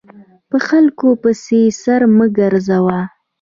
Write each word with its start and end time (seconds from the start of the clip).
په 0.49 0.57
خلکو 0.67 1.07
پسې 1.21 1.59
سر 1.81 2.01
مه 2.17 2.25
ګرځوه! 2.37 2.99